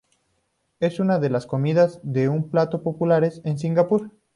[0.79, 4.09] Es una de las comidas de un plato populares en Singapur.